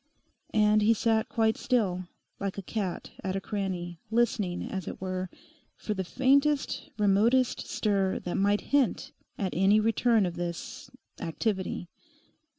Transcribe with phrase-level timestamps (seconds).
[0.55, 2.07] And he sat quite still,
[2.39, 5.29] like a cat at a cranny, listening, as it were,
[5.75, 11.87] for the faintest remotest stir that might hint at any return of this—activity.